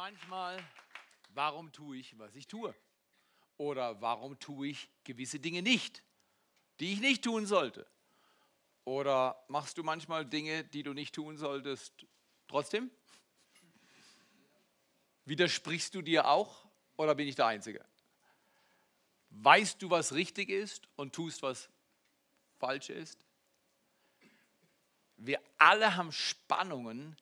[0.00, 0.64] manchmal,
[1.34, 2.74] warum tue ich, was ich tue?
[3.58, 6.02] Oder warum tue ich gewisse Dinge nicht,
[6.78, 7.86] die ich nicht tun sollte?
[8.86, 12.06] Oder machst du manchmal Dinge, die du nicht tun solltest,
[12.48, 12.90] trotzdem?
[15.26, 16.64] Widersprichst du dir auch
[16.96, 17.84] oder bin ich der Einzige?
[19.28, 21.68] Weißt du, was richtig ist und tust, was
[22.58, 23.26] falsch ist?
[25.18, 27.18] Wir alle haben Spannungen,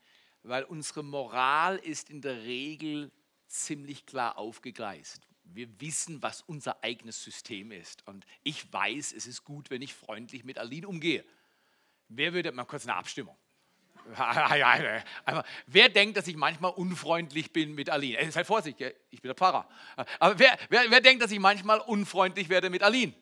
[0.49, 3.11] weil unsere Moral ist in der Regel
[3.47, 5.23] ziemlich klar aufgegleist.
[5.45, 8.07] Wir wissen, was unser eigenes System ist.
[8.07, 11.25] Und ich weiß, es ist gut, wenn ich freundlich mit Aline umgehe.
[12.09, 13.37] Wer würde, mal kurz eine Abstimmung.
[15.67, 18.19] wer denkt, dass ich manchmal unfreundlich bin mit Aline?
[18.19, 19.69] Äh, Sei vorsichtig, ich bin der Pfarrer.
[20.19, 23.13] Aber wer, wer, wer denkt, dass ich manchmal unfreundlich werde mit Aline?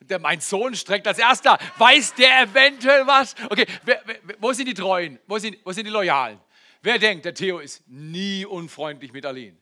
[0.00, 1.58] Der, mein Sohn streckt als erster.
[1.78, 3.34] Weiß der eventuell was?
[3.48, 4.02] Okay, wer,
[4.38, 5.18] wo sind die Treuen?
[5.26, 6.40] Wo sind, wo sind die Loyalen?
[6.86, 9.56] Wer denkt, der Theo ist nie unfreundlich mit Aline?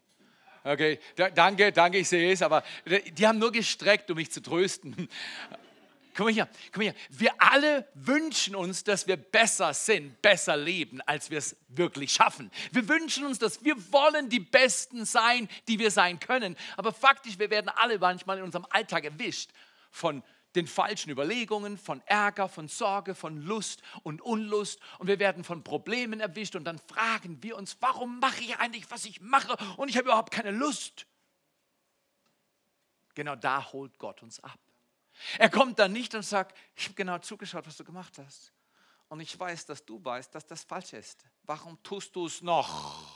[0.62, 4.43] Okay, da, danke, danke, ich sehe es, aber die haben nur gestreckt, um mich zu
[4.43, 5.09] trösten.
[6.15, 6.95] Komm hier, komm hier.
[7.09, 12.52] Wir alle wünschen uns, dass wir besser sind, besser leben, als wir es wirklich schaffen.
[12.71, 16.56] Wir wünschen uns dass Wir wollen die Besten sein, die wir sein können.
[16.77, 19.51] Aber faktisch, wir werden alle manchmal in unserem Alltag erwischt
[19.90, 20.23] von
[20.55, 25.65] den falschen Überlegungen, von Ärger, von Sorge, von Lust und Unlust und wir werden von
[25.65, 29.88] Problemen erwischt und dann fragen wir uns, warum mache ich eigentlich, was ich mache und
[29.88, 31.07] ich habe überhaupt keine Lust.
[33.15, 34.59] Genau da holt Gott uns ab.
[35.38, 38.52] Er kommt dann nicht und sagt, ich habe genau zugeschaut, was du gemacht hast.
[39.09, 41.24] Und ich weiß, dass du weißt, dass das falsch ist.
[41.45, 43.13] Warum tust du es noch?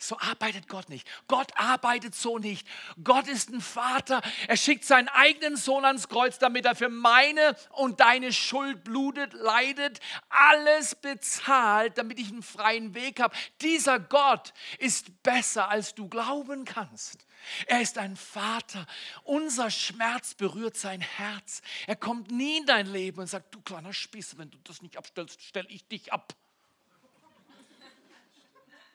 [0.00, 1.08] So arbeitet Gott nicht.
[1.26, 2.66] Gott arbeitet so nicht.
[3.02, 4.22] Gott ist ein Vater.
[4.46, 9.32] Er schickt seinen eigenen Sohn ans Kreuz, damit er für meine und deine Schuld blutet,
[9.32, 13.34] leidet, alles bezahlt, damit ich einen freien Weg habe.
[13.60, 17.26] Dieser Gott ist besser, als du glauben kannst.
[17.66, 18.86] Er ist ein Vater.
[19.24, 21.60] Unser Schmerz berührt sein Herz.
[21.88, 24.96] Er kommt nie in dein Leben und sagt, du kleiner Spieß, wenn du das nicht
[24.96, 26.34] abstellst, stelle ich dich ab.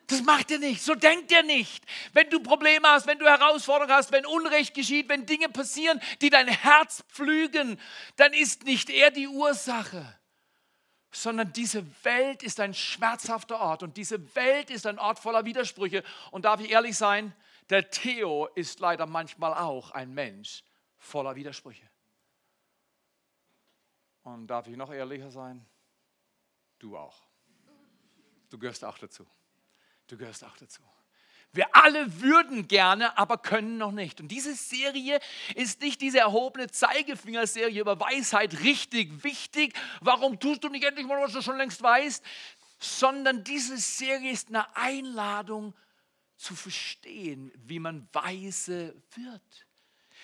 [0.06, 0.82] Das macht er nicht.
[0.82, 1.84] So denkt er nicht.
[2.12, 6.30] Wenn du Probleme hast, wenn du Herausforderungen hast, wenn Unrecht geschieht, wenn Dinge passieren, die
[6.30, 7.80] dein Herz pflügen,
[8.16, 10.18] dann ist nicht er die Ursache,
[11.10, 16.02] sondern diese Welt ist ein schmerzhafter Ort und diese Welt ist ein Ort voller Widersprüche.
[16.30, 17.34] Und darf ich ehrlich sein,
[17.70, 20.64] der Theo ist leider manchmal auch ein Mensch
[20.98, 21.88] voller Widersprüche.
[24.22, 25.64] Und darf ich noch ehrlicher sein?
[26.78, 27.22] Du auch.
[28.50, 29.26] Du gehörst auch dazu.
[30.14, 30.80] Du gehörst auch dazu.
[31.52, 34.20] Wir alle würden gerne, aber können noch nicht.
[34.20, 35.18] Und diese Serie
[35.56, 39.74] ist nicht diese erhobene Zeigefingerserie über Weisheit richtig wichtig.
[40.00, 42.24] Warum tust du nicht endlich mal, was du schon längst weißt?
[42.78, 45.74] Sondern diese Serie ist eine Einladung
[46.36, 49.66] zu verstehen, wie man weise wird.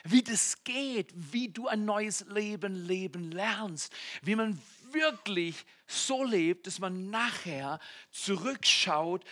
[0.05, 3.93] Wie das geht, wie du ein neues Leben leben lernst,
[4.23, 4.63] wie man
[4.93, 7.81] wirklich so lebt, dass man nachher
[8.13, 9.25] zurückschaut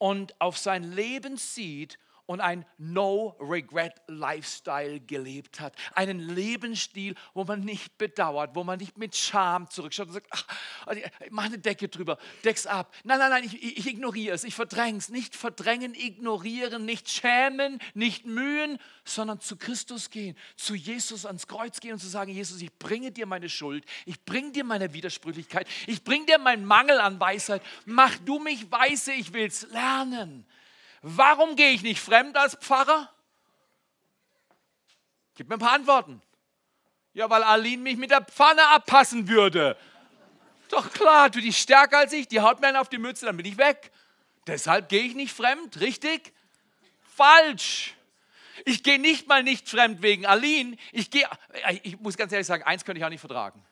[0.00, 1.98] und auf sein Leben sieht
[2.30, 5.74] und ein No-Regret-Lifestyle gelebt hat.
[5.96, 10.46] Einen Lebensstil, wo man nicht bedauert, wo man nicht mit Scham zurückschaut und sagt, ach,
[10.86, 12.94] also, mach eine Decke drüber, deck's ab.
[13.02, 15.08] Nein, nein, nein, ich, ich ignoriere es, ich verdränge es.
[15.08, 21.80] Nicht verdrängen, ignorieren, nicht schämen, nicht mühen, sondern zu Christus gehen, zu Jesus ans Kreuz
[21.80, 25.66] gehen und zu sagen, Jesus, ich bringe dir meine Schuld, ich bringe dir meine Widersprüchlichkeit,
[25.88, 30.46] ich bringe dir meinen Mangel an Weisheit, mach du mich weise, ich will es lernen.
[31.02, 33.12] Warum gehe ich nicht fremd als Pfarrer?
[35.34, 36.20] Gib mir ein paar Antworten.
[37.12, 39.76] Ja, weil Aline mich mit der Pfanne abpassen würde.
[40.68, 43.36] Doch klar, du die stärker als ich, die haut mir einen auf die Mütze, dann
[43.36, 43.90] bin ich weg.
[44.46, 46.32] Deshalb gehe ich nicht fremd, richtig?
[47.00, 47.94] Falsch.
[48.64, 50.76] Ich gehe nicht mal nicht fremd wegen Aline.
[50.92, 51.28] Ich gehe,
[51.82, 53.64] ich muss ganz ehrlich sagen, eins könnte ich auch nicht vertragen.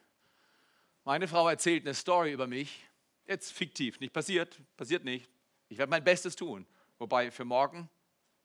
[1.05, 2.85] Meine Frau erzählt eine Story über mich.
[3.27, 5.29] Jetzt fiktiv, nicht passiert, passiert nicht.
[5.69, 6.67] Ich werde mein Bestes tun.
[6.99, 7.89] Wobei für morgen,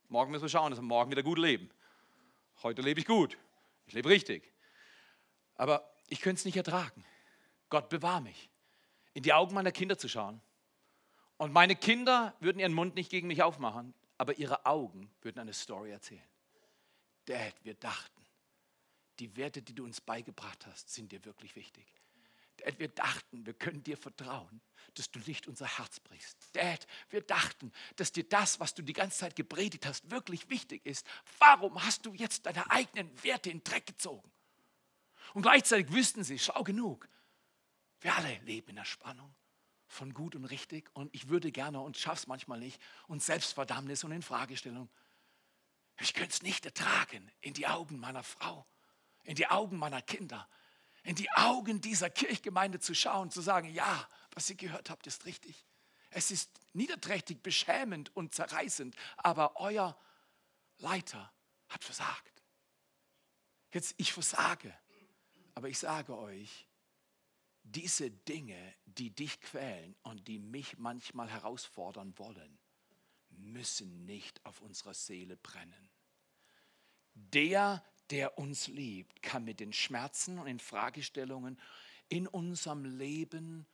[0.09, 1.69] morgen müssen wir schauen, dass wir morgen wieder gut leben.
[2.61, 3.37] Heute lebe ich gut.
[3.87, 4.51] Ich lebe richtig.
[5.55, 7.03] Aber ich könnte es nicht ertragen.
[7.69, 8.49] Gott bewahr mich,
[9.13, 10.41] in die Augen meiner Kinder zu schauen.
[11.37, 15.53] Und meine Kinder würden ihren Mund nicht gegen mich aufmachen, aber ihre Augen würden eine
[15.53, 16.21] Story erzählen.
[17.25, 18.23] Dad, wir dachten,
[19.19, 21.85] die Werte, die du uns beigebracht hast, sind dir wirklich wichtig.
[22.63, 24.61] Dad, wir dachten, wir können dir vertrauen,
[24.95, 26.37] dass du nicht unser Herz brichst.
[26.53, 30.85] Dad, wir dachten, dass dir das, was du die ganze Zeit gepredigt hast, wirklich wichtig
[30.85, 31.05] ist.
[31.39, 34.31] Warum hast du jetzt deine eigenen Werte in den Dreck gezogen?
[35.33, 37.07] Und gleichzeitig wüssten sie, schau genug,
[38.01, 39.33] wir alle leben in der Spannung
[39.87, 44.11] von gut und richtig und ich würde gerne und schaff's manchmal nicht und Selbstverdammnis und
[44.11, 44.89] Infragestellung.
[45.99, 48.65] Ich könnte es nicht ertragen in die Augen meiner Frau,
[49.23, 50.49] in die Augen meiner Kinder,
[51.03, 55.25] in die Augen dieser Kirchgemeinde zu schauen, zu sagen, ja, was ihr gehört habt, ist
[55.25, 55.65] richtig.
[56.09, 59.97] Es ist niederträchtig, beschämend und zerreißend, aber euer
[60.77, 61.31] Leiter
[61.69, 62.43] hat versagt.
[63.71, 64.73] Jetzt, ich versage,
[65.55, 66.67] aber ich sage euch,
[67.63, 72.59] diese Dinge, die dich quälen und die mich manchmal herausfordern wollen,
[73.29, 75.89] müssen nicht auf unserer Seele brennen.
[77.13, 77.83] Der,
[78.13, 81.59] der uns liebt, kann mit den Schmerzen und den Fragestellungen
[82.09, 83.65] in unserem Leben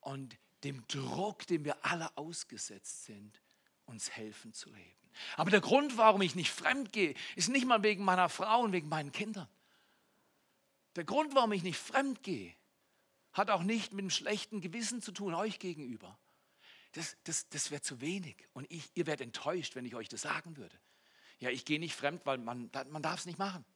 [0.00, 3.42] und dem Druck, dem wir alle ausgesetzt sind,
[3.84, 5.10] uns helfen zu leben.
[5.36, 8.72] Aber der Grund, warum ich nicht fremd gehe, ist nicht mal wegen meiner Frau und
[8.72, 9.46] wegen meinen Kindern.
[10.96, 12.54] Der Grund, warum ich nicht fremd gehe,
[13.34, 16.18] hat auch nicht mit einem schlechten Gewissen zu tun, euch gegenüber.
[16.92, 18.36] Das, das, das wäre zu wenig.
[18.54, 20.78] Und ich, ihr werdet enttäuscht, wenn ich euch das sagen würde.
[21.40, 23.66] Ja, ich gehe nicht fremd, weil man, man darf es nicht machen.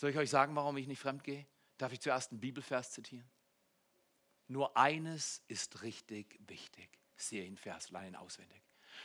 [0.00, 1.46] Soll ich euch sagen, warum ich nicht fremd gehe?
[1.76, 3.30] Darf ich zuerst einen Bibelvers zitieren?
[4.48, 6.88] Nur eines ist richtig wichtig.
[7.16, 8.62] Sehe ihn Verslein auswendig.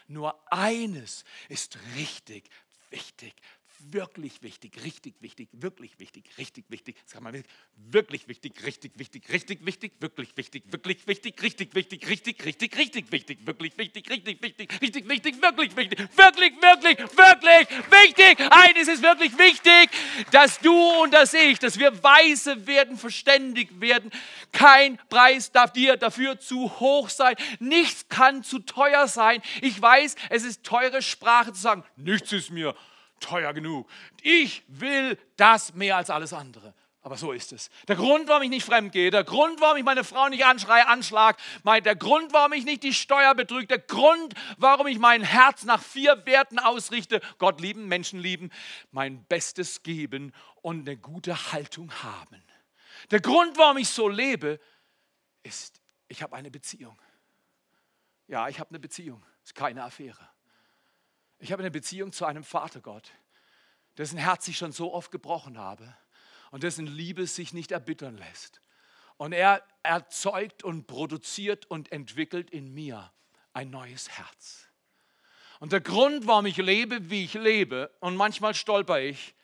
[0.07, 2.49] Nur eines ist richtig
[2.91, 3.33] wichtig
[3.79, 6.95] wirklich wichtig, richtig wichtig, wirklich wichtig, richtig wichtig.
[7.05, 7.43] Sag mal,
[7.75, 13.11] wirklich wichtig, richtig wichtig, richtig wichtig, wirklich wichtig, wirklich wichtig, richtig wichtig, richtig, richtig, richtig
[13.11, 18.51] wichtig, wirklich wichtig, richtig wichtig, richtig wichtig, wirklich wichtig, wirklich, wirklich, wirklich wichtig.
[18.51, 19.89] Eines ist wirklich wichtig,
[20.31, 20.73] dass du
[21.03, 24.11] und dass ich, dass wir weise werden, verständig werden.
[24.51, 27.35] Kein Preis darf dir dafür zu hoch sein.
[27.59, 29.41] Nichts kann zu teuer sein.
[29.61, 32.75] Ich weiß, es ist teure Sprache zu sagen, nichts ist mir
[33.19, 33.89] teuer genug.
[34.21, 36.73] Ich will das mehr als alles andere.
[37.05, 37.69] Aber so ist es.
[37.87, 40.87] Der Grund, warum ich nicht fremd gehe, der Grund, warum ich meine Frau nicht anschreie,
[40.87, 45.65] anschlag, der Grund, warum ich nicht die Steuer betrüge, der Grund, warum ich mein Herz
[45.65, 48.49] nach vier Werten ausrichte, Gott lieben, Menschen lieben,
[48.89, 50.33] mein Bestes geben
[50.63, 52.43] und eine gute Haltung haben.
[53.11, 54.59] Der Grund, warum ich so lebe,
[55.43, 56.99] ist, ich habe eine Beziehung.
[58.27, 60.27] Ja, ich habe eine Beziehung, ist keine Affäre.
[61.39, 63.11] Ich habe eine Beziehung zu einem Vatergott,
[63.97, 65.95] dessen Herz ich schon so oft gebrochen habe
[66.51, 68.61] und dessen Liebe sich nicht erbittern lässt.
[69.17, 73.11] Und er erzeugt und produziert und entwickelt in mir
[73.53, 74.67] ein neues Herz.
[75.59, 79.35] Und der Grund, warum ich lebe, wie ich lebe, und manchmal stolper ich,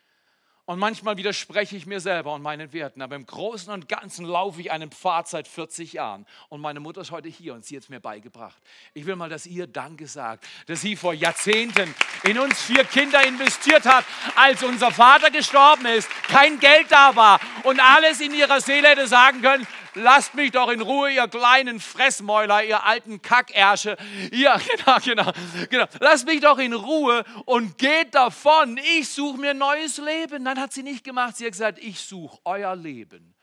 [0.71, 4.61] und manchmal widerspreche ich mir selber und meinen Werten, aber im Großen und Ganzen laufe
[4.61, 6.25] ich einen Pfad seit 40 Jahren.
[6.47, 8.55] Und meine Mutter ist heute hier und sie hat es mir beigebracht.
[8.93, 13.21] Ich will mal, dass ihr Danke sagt, dass sie vor Jahrzehnten in uns vier Kinder
[13.27, 14.05] investiert hat,
[14.37, 19.07] als unser Vater gestorben ist, kein Geld da war und alles in ihrer Seele hätte
[19.07, 23.97] sagen können, lasst mich doch in Ruhe, ihr kleinen Fressmäuler, ihr alten Kackärsche.
[24.31, 25.31] Ja, genau, genau,
[25.69, 25.85] genau.
[25.99, 28.79] Lasst mich doch in Ruhe und geht davon.
[28.97, 30.45] Ich suche mir neues Leben.
[30.45, 31.37] Dann hat sie nicht gemacht.
[31.37, 33.35] Sie hat gesagt, ich suche euer Leben.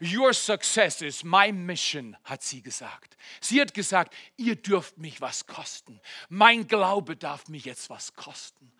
[0.00, 3.16] Your success is my mission, hat sie gesagt.
[3.40, 6.00] Sie hat gesagt, ihr dürft mich was kosten.
[6.28, 8.72] Mein Glaube darf mich jetzt was kosten.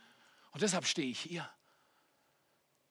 [0.52, 1.48] Und deshalb stehe ich hier.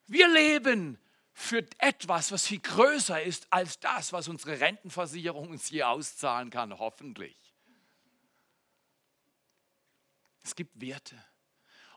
[0.07, 0.99] Wir leben
[1.39, 6.79] für etwas, was viel größer ist als das, was unsere Rentenversicherung uns hier auszahlen kann,
[6.79, 7.37] hoffentlich.
[10.43, 11.15] Es gibt Werte.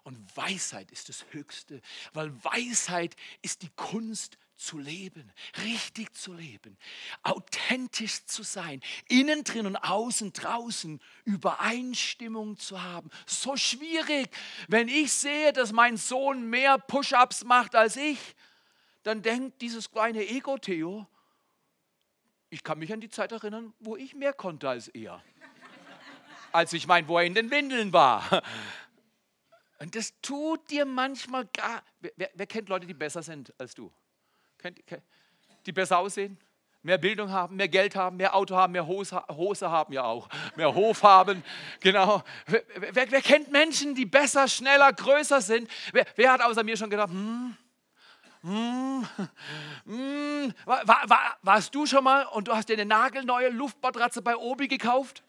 [0.03, 1.81] Und Weisheit ist das Höchste,
[2.12, 5.33] weil Weisheit ist die Kunst zu leben,
[5.64, 6.76] richtig zu leben,
[7.23, 13.09] authentisch zu sein, innen drin und außen draußen Übereinstimmung zu haben.
[13.25, 14.29] So schwierig,
[14.69, 18.19] wenn ich sehe, dass mein Sohn mehr Push-ups macht als ich,
[19.02, 21.07] dann denkt dieses kleine Ego-Theo,
[22.50, 25.23] ich kann mich an die Zeit erinnern, wo ich mehr konnte als er.
[26.52, 28.42] Als ich mein, wo er in den Windeln war.
[29.78, 31.83] Und das tut dir manchmal gar.
[32.00, 33.90] Wer, wer kennt Leute, die besser sind als du?
[34.59, 34.80] Kennt,
[35.64, 36.37] die besser aussehen?
[36.83, 40.28] Mehr Bildung haben, mehr Geld haben, mehr Auto haben, mehr Hose, Hose haben ja auch,
[40.57, 41.45] mehr Hof haben.
[41.80, 42.23] Genau.
[42.47, 45.71] Wer, wer, wer, kennt Menschen, die besser, schneller, größer sind?
[45.92, 47.57] Wer, wer hat außer mir schon gedacht, hm,
[48.42, 49.02] Mm,
[49.85, 54.37] mm, war, war, warst du schon mal und du hast dir eine nagelneue Luftmatratze bei
[54.37, 55.23] Obi gekauft?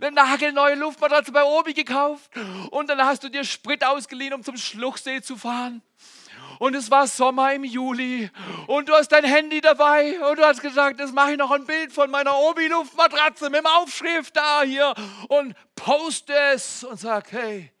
[0.00, 2.30] Eine nagelneue Luftmatratze bei Obi gekauft
[2.70, 5.82] und dann hast du dir Sprit ausgeliehen, um zum Schluchsee zu fahren.
[6.58, 8.30] Und es war Sommer im Juli
[8.66, 11.64] und du hast dein Handy dabei und du hast gesagt, jetzt mache ich noch ein
[11.64, 14.94] Bild von meiner Obi-Luftmatratze mit dem Aufschrift da hier
[15.28, 17.72] und poste es und sag, hey,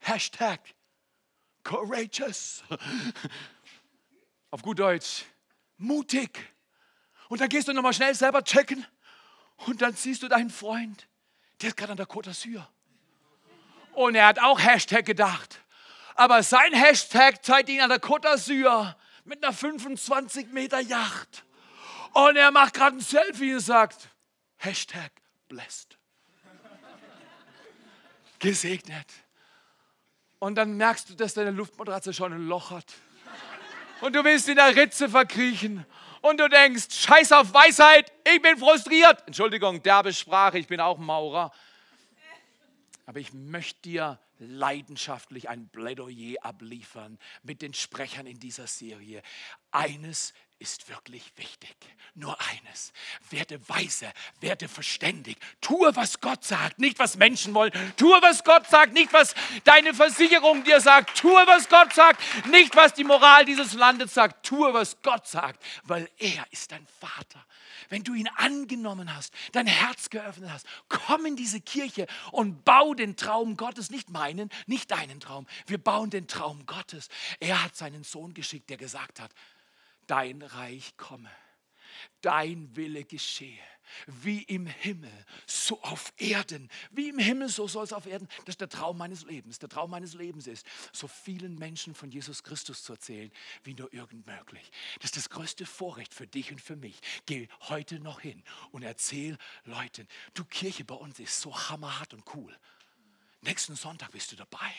[0.00, 0.60] Hashtag
[1.62, 2.62] courageous
[4.54, 5.24] auf gut Deutsch,
[5.78, 6.38] mutig.
[7.28, 8.86] Und dann gehst du nochmal schnell selber checken
[9.66, 11.08] Und dann siehst du deinen Freund,
[11.60, 12.64] der ist gerade an der Côte d'Azur.
[13.94, 15.58] Und er hat auch Hashtag gedacht.
[16.14, 18.94] Aber sein Hashtag zeigt ihn an der Côte d'Azur
[19.24, 21.44] mit einer 25 Meter Yacht.
[22.12, 24.08] Und er macht gerade ein Selfie und sagt,
[24.58, 25.10] Hashtag
[25.48, 25.98] blessed.
[28.38, 29.08] Gesegnet.
[30.38, 32.94] Und dann merkst du, dass deine Luftmatratze schon ein Loch hat.
[34.00, 35.86] Und du willst in der Ritze verkriechen.
[36.20, 39.22] Und du denkst, scheiß auf Weisheit, ich bin frustriert.
[39.26, 41.52] Entschuldigung, derbe Sprache, ich bin auch Maurer.
[43.06, 49.22] Aber ich möchte dir leidenschaftlich ein Plädoyer abliefern mit den Sprechern in dieser Serie.
[49.70, 50.32] Eines
[50.64, 51.76] ist wirklich wichtig.
[52.14, 52.94] Nur eines.
[53.28, 55.36] Werde weise, werde verständig.
[55.60, 57.70] Tue, was Gott sagt, nicht was Menschen wollen.
[57.98, 61.18] Tue, was Gott sagt, nicht was deine Versicherung dir sagt.
[61.18, 64.46] Tue, was Gott sagt, nicht was die Moral dieses Landes sagt.
[64.46, 67.44] Tue, was Gott sagt, weil er ist dein Vater.
[67.90, 72.94] Wenn du ihn angenommen hast, dein Herz geöffnet hast, komm in diese Kirche und bau
[72.94, 75.46] den Traum Gottes, nicht meinen, nicht deinen Traum.
[75.66, 77.10] Wir bauen den Traum Gottes.
[77.38, 79.30] Er hat seinen Sohn geschickt, der gesagt hat,
[80.06, 81.30] dein Reich komme,
[82.20, 83.58] dein Wille geschehe,
[84.06, 85.12] wie im Himmel,
[85.46, 86.70] so auf Erden.
[86.90, 88.28] Wie im Himmel, so soll es auf Erden.
[88.44, 89.58] Das ist der Traum meines Lebens.
[89.58, 93.30] Der Traum meines Lebens ist, so vielen Menschen von Jesus Christus zu erzählen,
[93.62, 94.70] wie nur irgend möglich.
[94.96, 96.98] Das ist das größte Vorrecht für dich und für mich.
[97.26, 98.42] Geh heute noch hin
[98.72, 102.56] und erzähl Leuten, du Kirche bei uns ist so hammerhart und cool.
[103.42, 104.72] Nächsten Sonntag bist du dabei.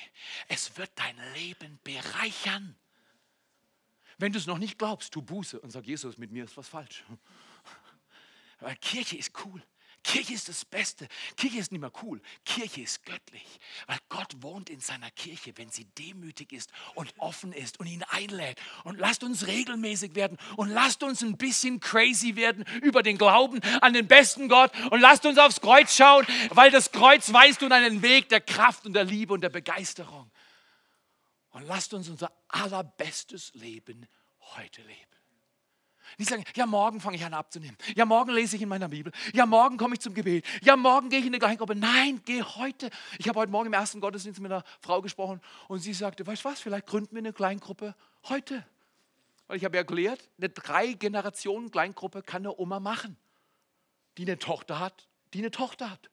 [0.48, 2.76] Es wird dein Leben bereichern.
[4.18, 6.68] Wenn du es noch nicht glaubst, tu Buße und sag, Jesus, mit mir ist was
[6.68, 7.04] falsch.
[8.60, 9.62] Weil Kirche ist cool.
[10.06, 11.08] Kirche ist das Beste.
[11.36, 12.22] Kirche ist nicht mehr cool.
[12.46, 13.60] Kirche ist göttlich.
[13.88, 18.04] Weil Gott wohnt in seiner Kirche, wenn sie demütig ist und offen ist und ihn
[18.10, 18.62] einlädt.
[18.84, 23.60] Und lasst uns regelmäßig werden und lasst uns ein bisschen crazy werden über den Glauben
[23.82, 27.72] an den besten Gott und lasst uns aufs Kreuz schauen, weil das Kreuz weist uns
[27.72, 30.30] einen Weg der Kraft und der Liebe und der Begeisterung.
[31.56, 34.06] Und lasst uns unser allerbestes Leben
[34.58, 35.00] heute leben.
[36.18, 37.78] Nicht sagen, ja, morgen fange ich an abzunehmen.
[37.96, 39.14] Ja, morgen lese ich in meiner Bibel.
[39.34, 40.46] Ja, morgen komme ich zum Gebet.
[40.64, 41.74] Ja, morgen gehe ich in eine Kleingruppe.
[41.74, 42.90] Nein, geh heute.
[43.20, 46.44] Ich habe heute Morgen im ersten Gottesdienst mit einer Frau gesprochen und sie sagte, weißt
[46.44, 47.96] du was, vielleicht gründen wir eine Kleingruppe
[48.26, 48.66] heute.
[49.48, 53.16] Weil ich habe erklärt, eine drei Generationen Kleingruppe kann eine Oma machen,
[54.18, 56.10] die eine Tochter hat, die eine Tochter hat.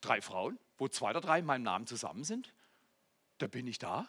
[0.00, 2.53] Drei Frauen, wo zwei oder drei in meinem Namen zusammen sind
[3.38, 4.08] da bin ich da.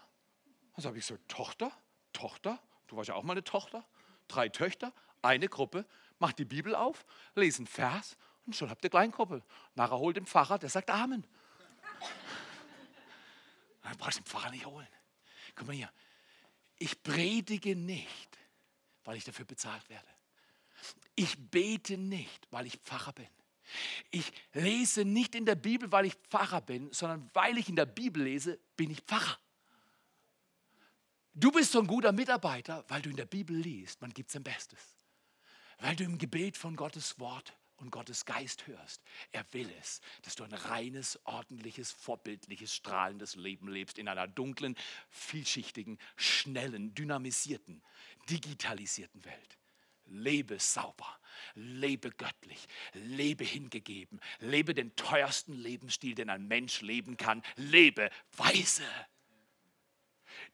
[0.74, 1.72] Also habe ich so, Tochter,
[2.14, 3.86] Tochter, du warst ja auch mal eine Tochter,
[4.28, 5.86] drei Töchter, eine Gruppe,
[6.20, 7.06] macht die Bibel auf,
[7.36, 9.44] lesen Vers und schon habt ihr Kleingruppe.
[9.76, 11.26] Nachher holt den Pfarrer, der sagt Amen.
[13.84, 14.88] Dann brauchst du den Pfarrer nicht holen.
[15.56, 15.92] Guck mal hier,
[16.78, 18.38] ich predige nicht,
[19.04, 20.08] weil ich dafür bezahlt werde.
[21.16, 23.28] Ich bete nicht, weil ich Pfarrer bin.
[24.12, 27.86] Ich lese nicht in der Bibel, weil ich Pfarrer bin, sondern weil ich in der
[27.86, 29.38] Bibel lese, bin ich Pfarrer.
[31.34, 34.44] Du bist so ein guter Mitarbeiter, weil du in der Bibel liest, man gibt sein
[34.44, 34.80] Bestes.
[35.80, 39.02] Weil du im Gebet von Gottes Wort und Gottes Geist hörst.
[39.32, 44.76] Er will es, dass du ein reines, ordentliches, vorbildliches, strahlendes Leben lebst in einer dunklen,
[45.10, 47.82] vielschichtigen, schnellen, dynamisierten,
[48.30, 49.58] digitalisierten Welt.
[50.08, 51.20] Lebe sauber,
[51.56, 58.84] lebe göttlich, lebe hingegeben, lebe den teuersten Lebensstil, den ein Mensch leben kann, lebe weise.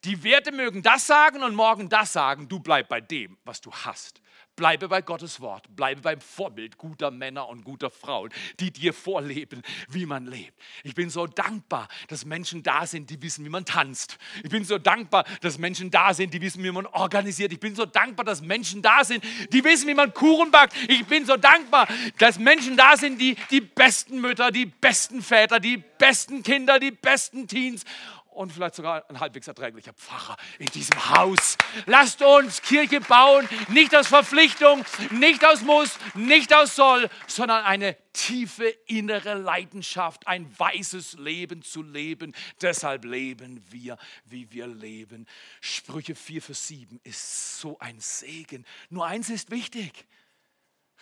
[0.03, 3.71] Die Werte mögen das sagen und morgen das sagen, du bleib bei dem, was du
[3.71, 4.21] hast.
[4.55, 9.61] Bleibe bei Gottes Wort, bleibe beim Vorbild guter Männer und guter Frauen, die dir vorleben,
[9.89, 10.59] wie man lebt.
[10.83, 14.17] Ich bin so dankbar, dass Menschen da sind, die wissen, wie man tanzt.
[14.43, 17.53] Ich bin so dankbar, dass Menschen da sind, die wissen, wie man organisiert.
[17.53, 20.75] Ich bin so dankbar, dass Menschen da sind, die wissen, wie man Kuchen backt.
[20.89, 25.59] Ich bin so dankbar, dass Menschen da sind, die die besten Mütter, die besten Väter,
[25.59, 27.85] die besten Kinder, die besten Teens
[28.31, 31.57] und vielleicht sogar ein halbwegs erträglicher Pfarrer in diesem Haus.
[31.85, 37.95] Lasst uns Kirche bauen, nicht aus Verpflichtung, nicht aus Muss, nicht aus Soll, sondern eine
[38.13, 42.33] tiefe innere Leidenschaft, ein weißes Leben zu leben.
[42.61, 45.27] Deshalb leben wir, wie wir leben.
[45.59, 48.65] Sprüche 4 für 7 ist so ein Segen.
[48.89, 50.07] Nur eins ist wichtig,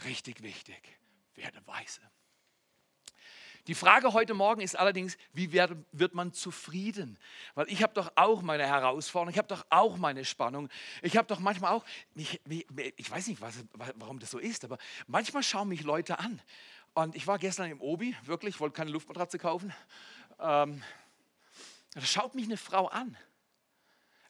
[0.05, 0.81] richtig wichtig,
[1.35, 2.01] werde weise.
[3.67, 7.17] Die Frage heute Morgen ist allerdings, wie wird man zufrieden?
[7.55, 10.69] Weil ich habe doch auch meine Herausforderung, ich habe doch auch meine Spannung.
[11.01, 11.85] Ich habe doch manchmal auch,
[12.15, 12.41] ich,
[12.97, 13.63] ich weiß nicht, was,
[13.95, 16.41] warum das so ist, aber manchmal schauen mich Leute an.
[16.93, 19.73] Und ich war gestern im Obi, wirklich, wollte keine Luftmatratze kaufen.
[20.39, 20.83] Ähm,
[21.93, 23.17] da schaut mich eine Frau an.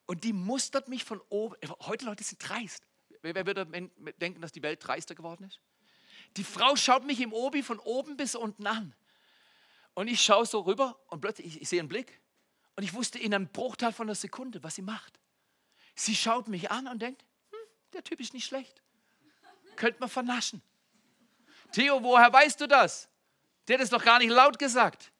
[0.05, 1.55] Und die mustert mich von oben.
[1.81, 2.83] Heute Leute sind dreist.
[3.21, 5.59] Wer, wer würde denken, dass die Welt dreister geworden ist?
[6.37, 8.93] Die Frau schaut mich im Obi von oben bis unten an.
[9.93, 12.21] Und ich schaue so rüber und plötzlich, ich, ich sehe einen Blick.
[12.75, 15.19] Und ich wusste in einem Bruchteil von einer Sekunde, was sie macht.
[15.95, 17.59] Sie schaut mich an und denkt, hm,
[17.93, 18.81] der Typ ist nicht schlecht.
[19.75, 20.61] Könnte man vernaschen.
[21.71, 23.09] Theo, woher weißt du das?
[23.67, 25.11] Der hat es doch gar nicht laut gesagt.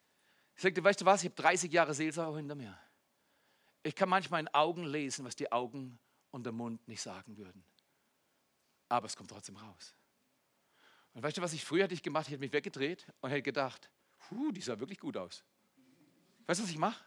[0.55, 2.77] Ich sagte, weißt du was, ich habe 30 Jahre Seelsorge hinter mir.
[3.83, 5.99] Ich kann manchmal in Augen lesen, was die Augen
[6.31, 7.63] und der Mund nicht sagen würden.
[8.89, 9.93] Aber es kommt trotzdem raus.
[11.13, 12.27] Und weißt du, was ich früher hätte ich gemacht?
[12.27, 13.89] Ich hätte mich weggedreht und hätte gedacht,
[14.29, 15.43] puh, die sah wirklich gut aus.
[16.45, 17.03] Weißt du, was ich mache?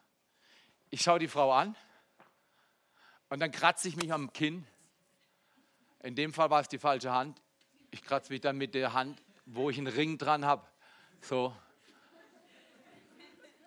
[0.90, 1.74] Ich schaue die Frau an
[3.28, 4.66] und dann kratze ich mich am Kinn.
[6.02, 7.40] In dem Fall war es die falsche Hand.
[7.90, 10.66] Ich kratze mich dann mit der Hand, wo ich einen Ring dran habe.
[11.20, 11.56] So.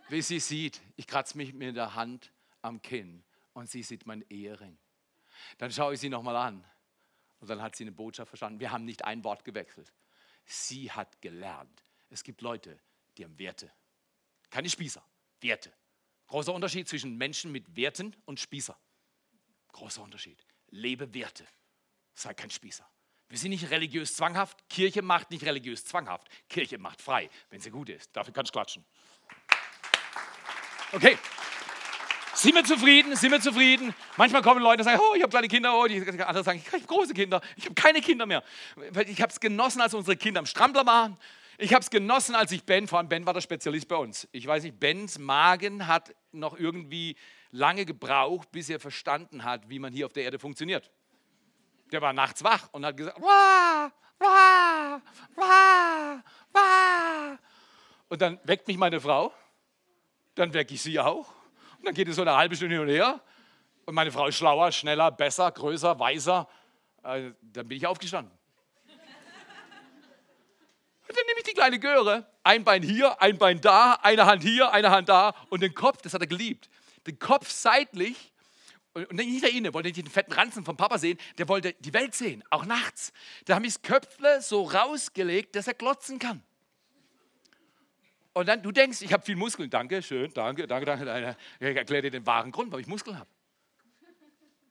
[0.10, 2.32] Wie sie sieht, ich kratze mich mit der Hand
[2.62, 4.78] am Kinn und sie sieht meinen Ehering.
[5.58, 6.64] Dann schaue ich sie nochmal an
[7.40, 8.60] und dann hat sie eine Botschaft verstanden.
[8.60, 9.92] Wir haben nicht ein Wort gewechselt.
[10.46, 11.84] Sie hat gelernt.
[12.10, 12.80] Es gibt Leute,
[13.18, 13.72] die haben Werte.
[14.50, 15.04] Keine Spießer,
[15.42, 15.74] Werte.
[16.28, 18.78] Großer Unterschied zwischen Menschen mit Werten und Spießer.
[19.72, 20.44] Großer Unterschied.
[20.70, 21.46] Lebe Werte.
[22.14, 22.90] Sei kein Spießer.
[23.28, 24.68] Wir sind nicht religiös zwanghaft.
[24.70, 26.28] Kirche macht nicht religiös zwanghaft.
[26.48, 28.16] Kirche macht frei, wenn sie gut ist.
[28.16, 28.86] Dafür kannst du klatschen.
[30.92, 31.18] Okay.
[32.36, 33.16] Sind wir zufrieden?
[33.16, 33.96] Sind wir zufrieden?
[34.18, 35.78] Manchmal kommen Leute und sagen, oh, ich habe kleine Kinder.
[35.78, 37.42] Oh, die andere sagen, ich habe große Kinder.
[37.56, 38.44] Ich habe keine Kinder mehr.
[39.08, 41.18] Ich habe es genossen, als unsere Kinder am Strampler waren.
[41.58, 44.28] Ich habe es genossen, als ich Ben, vor allem Ben war der Spezialist bei uns.
[44.32, 47.16] Ich weiß nicht, Bens Magen hat noch irgendwie
[47.52, 50.92] lange gebraucht, bis er verstanden hat, wie man hier auf der Erde funktioniert.
[51.92, 55.02] Der war nachts wach und hat gesagt, wah, wah,
[55.36, 57.40] wah, wah.
[58.10, 59.34] Und dann weckt mich meine Frau,
[60.36, 61.30] dann wecke ich sie auch.
[61.78, 63.22] Und dann geht es so eine halbe Stunde hin und her.
[63.86, 66.50] Und meine Frau ist schlauer, schneller, besser, größer, weiser.
[67.04, 68.34] Äh, dann bin ich aufgestanden.
[71.08, 74.44] Und dann nehme ich die kleine Göre, ein Bein hier, ein Bein da, eine Hand
[74.44, 76.70] hier, eine Hand da und den Kopf, das hat er geliebt.
[77.08, 78.34] Den Kopf seitlich
[78.94, 81.94] und nicht der Inne, wollte nicht den fetten Ranzen vom Papa sehen, der wollte die
[81.94, 83.12] Welt sehen, auch nachts.
[83.44, 86.42] Da habe ich das Köpfle so rausgelegt, dass er glotzen kann.
[88.34, 89.70] Und dann, du denkst, ich habe viel Muskeln.
[89.70, 91.38] Danke, schön, danke, danke, danke.
[91.60, 93.30] Ich erkläre dir den wahren Grund, warum ich Muskeln habe.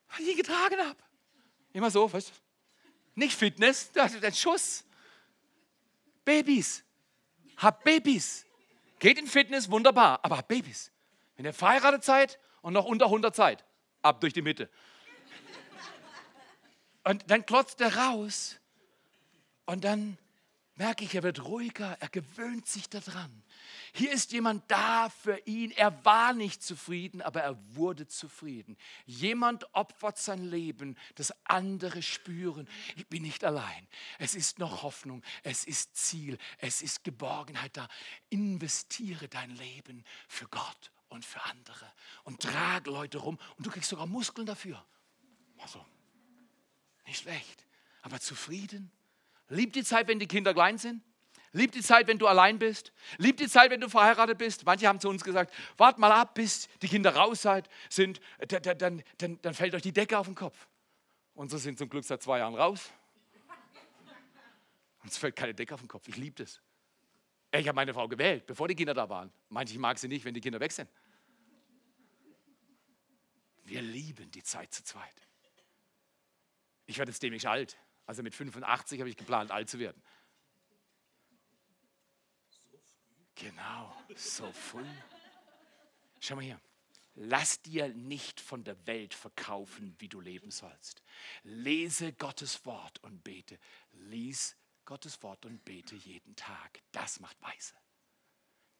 [0.08, 0.98] Weil ich ihn getragen habe.
[1.72, 2.32] Immer so, weißt du?
[3.14, 4.84] Nicht Fitness, das ist ein Schuss.
[6.24, 6.84] Babys.
[7.56, 8.46] Hab Babys.
[8.98, 10.90] Geht in Fitness, wunderbar, aber hab Babys.
[11.36, 13.64] Wenn ihr verheiratet seid und noch unter 100 seid,
[14.02, 14.70] ab durch die Mitte.
[17.04, 18.58] Und dann klotzt er raus
[19.66, 20.16] und dann
[20.76, 23.42] merke ich, er wird ruhiger, er gewöhnt sich daran.
[23.92, 25.70] Hier ist jemand da für ihn.
[25.70, 28.76] Er war nicht zufrieden, aber er wurde zufrieden.
[29.06, 33.86] Jemand opfert sein Leben, dass andere spüren, ich bin nicht allein.
[34.18, 37.88] Es ist noch Hoffnung, es ist Ziel, es ist Geborgenheit da.
[38.30, 41.92] Investiere dein Leben für Gott und für andere
[42.24, 44.84] und trage Leute rum und du kriegst sogar Muskeln dafür.
[45.58, 45.84] Also,
[47.06, 47.64] nicht schlecht,
[48.02, 48.90] aber zufrieden.
[49.48, 51.02] Lieb die Zeit, wenn die Kinder klein sind.
[51.52, 52.92] Lieb die Zeit, wenn du allein bist.
[53.16, 54.66] Lieb die Zeit, wenn du verheiratet bist.
[54.66, 58.78] Manche haben zu uns gesagt, wart mal ab, bis die Kinder raus seid, sind, dann,
[58.78, 60.66] dann, dann, dann fällt euch die Decke auf den Kopf.
[61.34, 62.92] Unsere sind zum Glück seit zwei Jahren raus.
[65.04, 66.08] Uns fällt keine Decke auf den Kopf.
[66.08, 66.60] Ich liebe das.
[67.52, 69.32] Ich habe meine Frau gewählt, bevor die Kinder da waren.
[69.48, 70.90] Manche mag sie nicht, wenn die Kinder weg sind.
[73.64, 75.14] Wir lieben die Zeit zu zweit.
[76.86, 77.76] Ich werde jetzt dämlich alt.
[78.06, 80.02] Also mit 85 habe ich geplant, alt zu werden.
[83.34, 84.84] Genau, so früh.
[86.20, 86.60] Schau mal hier.
[87.16, 91.02] Lass dir nicht von der Welt verkaufen, wie du leben sollst.
[91.44, 93.58] Lese Gottes Wort und bete.
[93.92, 96.80] Lies Gottes Wort und bete jeden Tag.
[96.90, 97.74] Das macht weise.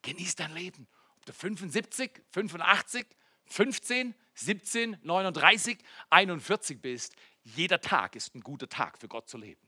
[0.03, 0.89] Genieß dein Leben.
[1.17, 3.07] Ob du 75, 85,
[3.47, 5.79] 15, 17, 39,
[6.11, 9.61] 41 bist, jeder Tag ist ein guter Tag für Gott zu leben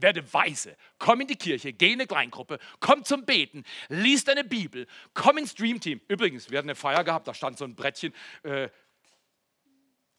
[0.00, 0.76] werde weise.
[0.98, 5.38] Komm in die Kirche, geh in eine Kleingruppe, komm zum Beten, lies deine Bibel, komm
[5.38, 6.00] ins Dreamteam.
[6.08, 8.12] Übrigens, wir hatten eine Feier gehabt, da stand so ein Brettchen.
[8.42, 8.68] Äh,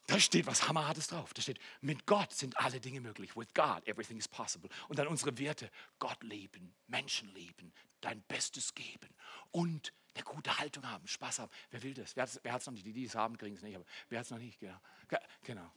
[0.07, 1.33] da steht was Hammerhartes drauf.
[1.33, 3.35] Da steht, mit Gott sind alle Dinge möglich.
[3.35, 4.69] With God, everything is possible.
[4.87, 9.09] Und dann unsere Werte, Gott lieben, Menschen lieben, dein Bestes geben
[9.51, 11.51] und eine gute Haltung haben, Spaß haben.
[11.71, 12.15] Wer will das?
[12.15, 12.85] Wer hat es noch nicht?
[12.85, 13.75] Die, die es haben, kriegen es nicht.
[13.75, 14.59] Aber wer hat es noch nicht?
[14.59, 14.77] Genau.
[15.43, 15.71] genau.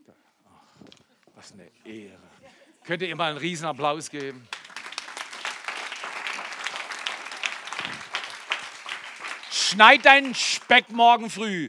[0.45, 0.85] Oh,
[1.35, 2.19] was eine Ehre.
[2.85, 4.49] Könnt ihr mal einen riesen Applaus geben?
[9.51, 11.69] Schneid deinen Speck morgen früh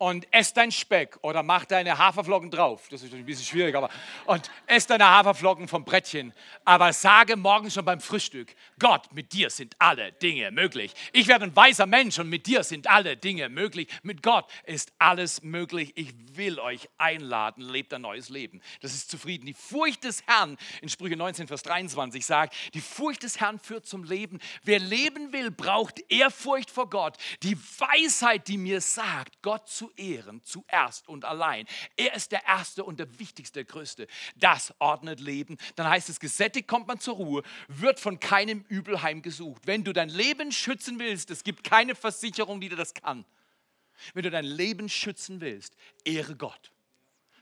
[0.00, 2.88] und ess dein Speck oder mach deine Haferflocken drauf.
[2.90, 3.90] Das ist ein bisschen schwierig, aber
[4.24, 6.32] und ess deine Haferflocken vom Brettchen.
[6.64, 10.94] Aber sage morgen schon beim Frühstück: Gott, mit dir sind alle Dinge möglich.
[11.12, 13.88] Ich werde ein weiser Mensch und mit dir sind alle Dinge möglich.
[14.02, 15.92] Mit Gott ist alles möglich.
[15.96, 18.62] Ich will euch einladen, lebt ein neues Leben.
[18.80, 19.44] Das ist zufrieden.
[19.44, 23.84] Die Furcht des Herrn in Sprüche 19, Vers 23 sagt: Die Furcht des Herrn führt
[23.84, 24.40] zum Leben.
[24.62, 27.18] Wer leben will, braucht Ehrfurcht vor Gott.
[27.42, 31.66] Die Weisheit, die mir sagt, Gott zu ehren, zuerst und allein.
[31.96, 34.06] Er ist der Erste und der Wichtigste, der Größte.
[34.36, 35.56] Das ordnet Leben.
[35.76, 39.66] Dann heißt es, gesättigt kommt man zur Ruhe, wird von keinem Übel heimgesucht.
[39.66, 43.24] Wenn du dein Leben schützen willst, es gibt keine Versicherung, die dir das kann.
[44.14, 46.72] Wenn du dein Leben schützen willst, ehre Gott.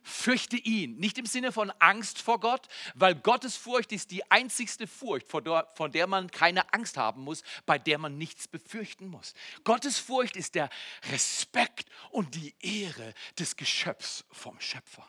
[0.08, 4.86] Fürchte ihn, nicht im Sinne von Angst vor Gott, weil Gottes Furcht ist die einzigste
[4.86, 9.34] Furcht, von der man keine Angst haben muss, bei der man nichts befürchten muss.
[9.64, 10.70] Gottes Furcht ist der
[11.10, 15.08] Respekt und die Ehre des Geschöpfs vom Schöpfer.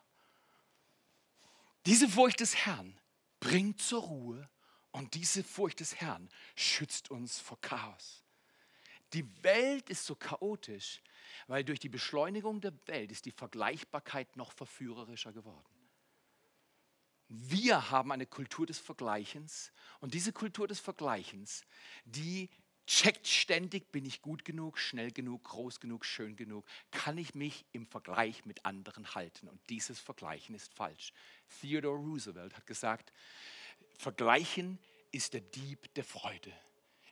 [1.85, 2.99] Diese Furcht des Herrn
[3.39, 4.49] bringt zur Ruhe
[4.91, 8.25] und diese Furcht des Herrn schützt uns vor Chaos.
[9.13, 11.01] Die Welt ist so chaotisch,
[11.47, 15.65] weil durch die Beschleunigung der Welt ist die Vergleichbarkeit noch verführerischer geworden.
[17.27, 21.63] Wir haben eine Kultur des Vergleichens und diese Kultur des Vergleichens,
[22.05, 22.49] die
[22.87, 27.65] checkt ständig, bin ich gut genug, schnell genug, groß genug, schön genug, kann ich mich
[27.71, 29.47] im Vergleich mit anderen halten.
[29.47, 31.13] Und dieses Vergleichen ist falsch.
[31.61, 33.13] Theodore Roosevelt hat gesagt,
[33.99, 34.79] Vergleichen
[35.11, 36.51] ist der Dieb der Freude.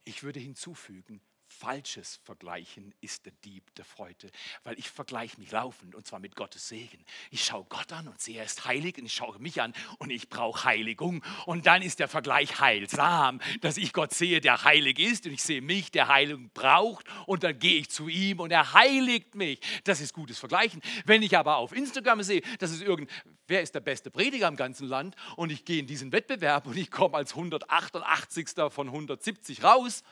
[0.04, 1.22] Ich würde hinzufügen,
[1.58, 4.30] falsches Vergleichen ist der Dieb der Freude,
[4.64, 7.04] weil ich vergleiche mich laufend und zwar mit Gottes Segen.
[7.32, 10.12] Ich schaue Gott an und sehe, er ist heilig und ich schaue mich an und
[10.12, 15.00] ich brauche Heiligung und dann ist der Vergleich heilsam, dass ich Gott sehe, der heilig
[15.00, 18.52] ist und ich sehe mich, der Heiligung braucht und dann gehe ich zu ihm und
[18.52, 19.60] er heiligt mich.
[19.84, 20.82] Das ist gutes Vergleichen.
[21.06, 23.10] Wenn ich aber auf Instagram sehe, das ist irgend,
[23.48, 26.78] wer ist der beste Prediger im ganzen Land und ich gehe in diesen Wettbewerb und
[26.78, 28.50] ich komme als 188.
[28.70, 30.04] von 170 raus,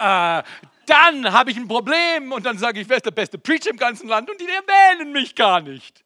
[0.00, 0.42] äh,
[0.86, 3.76] dann habe ich ein Problem und dann sage ich, wer ist der beste Preacher im
[3.76, 6.02] ganzen Land und die erwähnen mich gar nicht.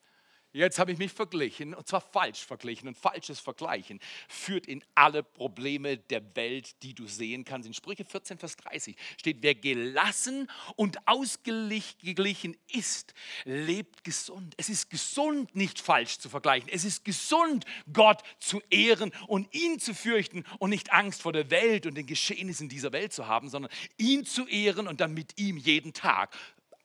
[0.56, 5.24] Jetzt habe ich mich verglichen und zwar falsch verglichen und falsches Vergleichen führt in alle
[5.24, 7.66] Probleme der Welt, die du sehen kannst.
[7.66, 13.14] In Sprüche 14, Vers 30 steht, wer gelassen und ausgeglichen ist,
[13.44, 14.54] lebt gesund.
[14.56, 16.68] Es ist gesund, nicht falsch zu vergleichen.
[16.68, 21.50] Es ist gesund, Gott zu ehren und ihn zu fürchten und nicht Angst vor der
[21.50, 25.36] Welt und den Geschehnissen dieser Welt zu haben, sondern ihn zu ehren und dann mit
[25.36, 26.32] ihm jeden Tag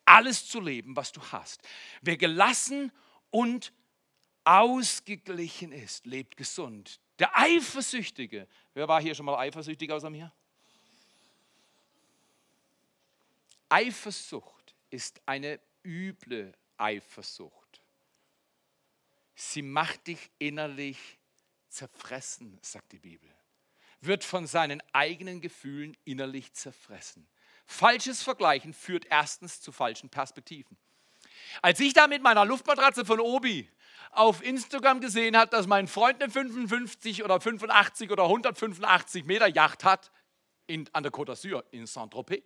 [0.04, 1.62] alles zu leben, was du hast.
[2.02, 2.92] Wer gelassen und
[3.30, 3.72] und
[4.44, 7.00] ausgeglichen ist, lebt gesund.
[7.18, 10.32] Der Eifersüchtige, wer war hier schon mal eifersüchtig außer mir?
[13.68, 17.82] Eifersucht ist eine üble Eifersucht.
[19.34, 21.18] Sie macht dich innerlich
[21.68, 23.30] zerfressen, sagt die Bibel.
[24.00, 27.28] Wird von seinen eigenen Gefühlen innerlich zerfressen.
[27.66, 30.76] Falsches Vergleichen führt erstens zu falschen Perspektiven.
[31.62, 33.70] Als ich da mit meiner Luftmatratze von Obi
[34.12, 39.84] auf Instagram gesehen habe, dass mein Freund eine 55 oder 85 oder 185 Meter Yacht
[39.84, 40.10] hat
[40.66, 42.44] in, an der Côte d'Azur in Saint-Tropez,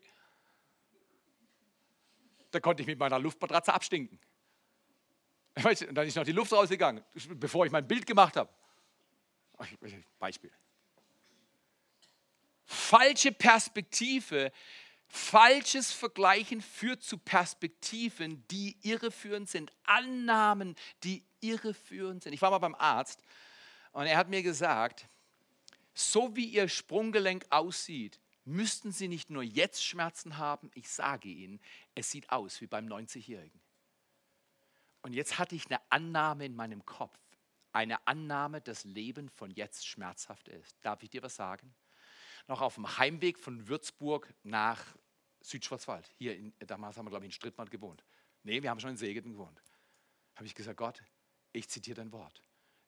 [2.50, 4.20] da konnte ich mit meiner Luftmatratze abstinken.
[5.64, 7.04] Und dann ist noch die Luft rausgegangen,
[7.34, 8.50] bevor ich mein Bild gemacht habe.
[10.18, 10.50] Beispiel.
[12.64, 14.50] Falsche Perspektive
[15.16, 20.74] Falsches Vergleichen führt zu Perspektiven, die irreführend sind, Annahmen,
[21.04, 22.32] die irreführend sind.
[22.32, 23.20] Ich war mal beim Arzt
[23.92, 25.08] und er hat mir gesagt,
[25.94, 31.60] so wie Ihr Sprunggelenk aussieht, müssten Sie nicht nur jetzt Schmerzen haben, ich sage Ihnen,
[31.94, 33.60] es sieht aus wie beim 90-Jährigen.
[35.02, 37.16] Und jetzt hatte ich eine Annahme in meinem Kopf,
[37.72, 40.76] eine Annahme, dass Leben von jetzt schmerzhaft ist.
[40.82, 41.72] Darf ich dir was sagen?
[42.48, 44.84] Noch auf dem Heimweg von Würzburg nach
[45.44, 46.10] Südschwarzwald.
[46.16, 48.04] Hier, in, damals haben wir, glaube ich, in Strittmann gewohnt.
[48.42, 49.62] Nee, wir haben schon in Segeten gewohnt.
[50.34, 51.02] Habe ich gesagt, Gott,
[51.52, 52.42] ich zitiere dein Wort.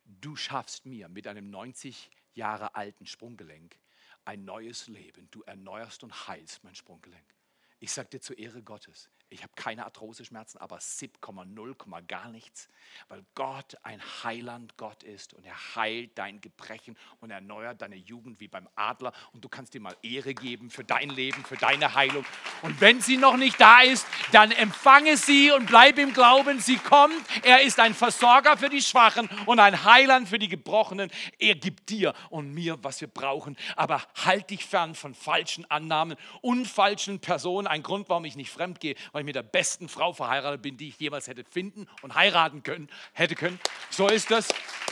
[0.04, 3.78] Du schaffst mir mit einem 90 Jahre alten Sprunggelenk
[4.24, 5.28] ein neues Leben.
[5.30, 7.34] Du erneuerst und heilst mein Sprunggelenk.
[7.78, 12.68] Ich sage dir zur Ehre Gottes, ich habe keine Arthroseschmerzen, aber 7,0, gar nichts,
[13.08, 18.40] weil Gott ein Heiland Gott ist und er heilt dein Gebrechen und erneuert deine Jugend
[18.40, 21.94] wie beim Adler und du kannst ihm mal Ehre geben für dein Leben, für deine
[21.94, 22.24] Heilung.
[22.62, 26.60] Und wenn sie noch nicht da ist, dann empfange sie und bleib im Glauben.
[26.60, 27.14] Sie kommt.
[27.42, 31.10] Er ist ein Versorger für die Schwachen und ein Heiland für die Gebrochenen.
[31.38, 33.56] Er gibt dir und mir, was wir brauchen.
[33.74, 37.66] Aber halt dich fern von falschen Annahmen und falschen Personen.
[37.66, 40.76] Ein Grund, warum ich nicht fremd gehe, weil ich mit der besten Frau verheiratet bin,
[40.76, 43.58] die ich jemals hätte finden und heiraten können, hätte können.
[43.88, 44.46] So ist das.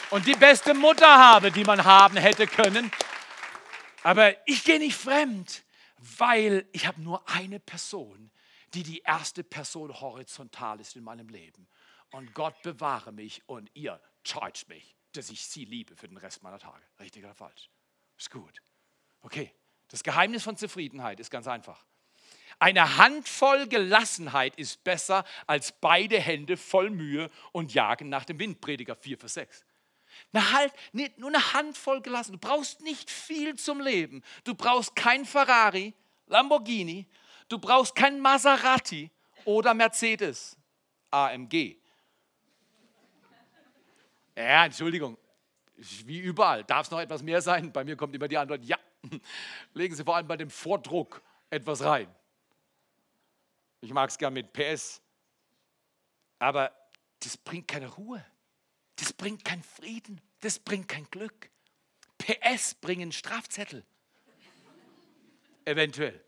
[0.09, 2.91] Und die beste Mutter habe, die man haben hätte können.
[4.03, 5.63] Aber ich gehe nicht fremd,
[6.17, 8.31] weil ich habe nur eine Person,
[8.73, 11.69] die die erste Person horizontal ist in meinem Leben.
[12.11, 16.43] Und Gott bewahre mich und ihr charge mich, dass ich sie liebe für den Rest
[16.43, 16.81] meiner Tage.
[16.99, 17.69] Richtig oder falsch?
[18.17, 18.63] Ist gut.
[19.21, 19.53] Okay,
[19.89, 21.85] das Geheimnis von Zufriedenheit ist ganz einfach.
[22.59, 28.61] Eine Handvoll Gelassenheit ist besser als beide Hände voll Mühe und jagen nach dem Wind.
[28.61, 29.65] Prediger 4, Vers 6.
[30.33, 30.73] Eine halt,
[31.19, 32.33] nur eine Handvoll gelassen.
[32.33, 34.23] Du brauchst nicht viel zum Leben.
[34.45, 35.95] Du brauchst kein Ferrari,
[36.27, 37.07] Lamborghini.
[37.49, 39.11] Du brauchst kein Maserati
[39.45, 40.57] oder Mercedes,
[41.11, 41.77] AMG.
[44.37, 45.19] Ja, Entschuldigung,
[45.77, 46.65] wie überall.
[46.65, 47.73] Darf es noch etwas mehr sein?
[47.73, 48.79] Bei mir kommt immer die Antwort, ja.
[49.75, 52.09] Legen Sie vor allem bei dem Vordruck etwas rein.
[53.85, 55.03] Ich mag es gern mit PS,
[56.39, 56.75] aber
[57.23, 58.25] das bringt keine Ruhe.
[58.97, 61.51] Das bringt keinen Frieden, das bringt kein Glück.
[62.17, 63.85] PS bringen Strafzettel.
[65.67, 66.19] Eventuell.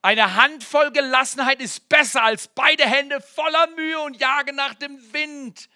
[0.00, 5.68] Eine Handvoll Gelassenheit ist besser als beide Hände voller Mühe und Jage nach dem Wind.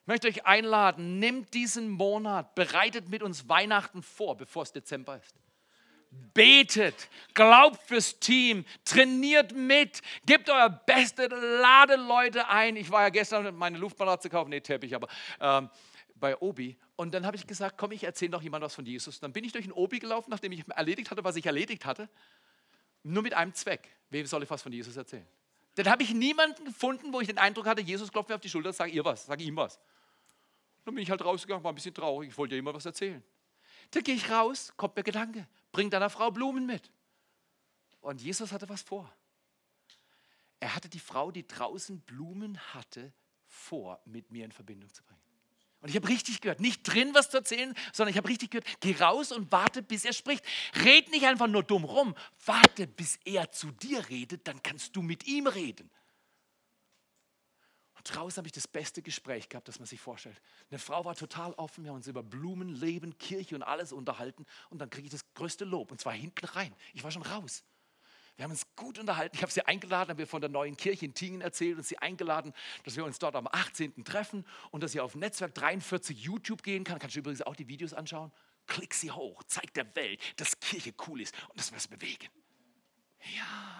[0.00, 5.16] Ich möchte euch einladen, nehmt diesen Monat, bereitet mit uns Weihnachten vor, bevor es Dezember
[5.16, 5.45] ist
[6.10, 12.76] betet, glaubt fürs Team, trainiert mit, gebt euer Bestes, lade Leute ein.
[12.76, 15.08] Ich war ja gestern meine Luftmatratze kaufen, nee, Teppich, aber
[15.40, 15.68] ähm,
[16.14, 16.76] bei Obi.
[16.96, 19.20] Und dann habe ich gesagt, komm, ich erzähle doch jemand was von Jesus.
[19.20, 22.08] Dann bin ich durch den Obi gelaufen, nachdem ich erledigt hatte, was ich erledigt hatte.
[23.02, 23.88] Nur mit einem Zweck.
[24.10, 25.26] Wem soll ich was von Jesus erzählen?
[25.76, 28.48] Dann habe ich niemanden gefunden, wo ich den Eindruck hatte, Jesus klopft mir auf die
[28.48, 29.78] Schulter, sag ihr was, sag ihm was.
[30.84, 33.22] Dann bin ich halt rausgegangen, war ein bisschen traurig, ich wollte ja immer was erzählen.
[33.90, 36.90] Dann gehe ich raus, kommt mir Gedanke, bring deiner Frau Blumen mit.
[38.00, 39.14] Und Jesus hatte was vor.
[40.58, 43.12] Er hatte die Frau, die draußen Blumen hatte,
[43.46, 45.20] vor, mit mir in Verbindung zu bringen.
[45.82, 48.66] Und ich habe richtig gehört, nicht drin was zu erzählen, sondern ich habe richtig gehört,
[48.80, 50.42] geh raus und warte, bis er spricht.
[50.82, 52.14] Red nicht einfach nur dumm rum,
[52.46, 55.90] warte, bis er zu dir redet, dann kannst du mit ihm reden
[58.14, 60.40] draußen habe ich das beste Gespräch gehabt, das man sich vorstellt.
[60.70, 64.46] Eine Frau war total offen, wir haben uns über Blumen, Leben, Kirche und alles unterhalten
[64.70, 66.74] und dann kriege ich das größte Lob und zwar hinten rein.
[66.94, 67.64] Ich war schon raus.
[68.36, 69.34] Wir haben uns gut unterhalten.
[69.34, 71.98] Ich habe sie eingeladen, habe wir von der neuen Kirche in Tingen erzählt und sie
[71.98, 72.52] eingeladen,
[72.84, 74.04] dass wir uns dort am 18.
[74.04, 76.98] treffen und dass sie auf Netzwerk 43 YouTube gehen kann.
[76.98, 78.30] Kannst du übrigens auch die Videos anschauen?
[78.66, 82.28] Klick sie hoch, zeig der Welt, dass Kirche cool ist und dass wir es bewegen.
[83.36, 83.75] Ja.